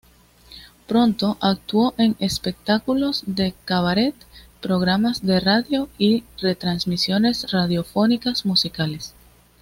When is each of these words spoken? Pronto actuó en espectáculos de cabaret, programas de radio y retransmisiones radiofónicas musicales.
Pronto 0.87 1.37
actuó 1.41 1.93
en 1.99 2.15
espectáculos 2.17 3.21
de 3.27 3.53
cabaret, 3.65 4.15
programas 4.59 5.23
de 5.23 5.39
radio 5.39 5.89
y 5.99 6.23
retransmisiones 6.39 7.51
radiofónicas 7.51 8.43
musicales. 8.47 9.13